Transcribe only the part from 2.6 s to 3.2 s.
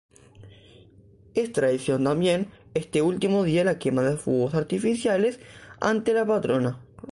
este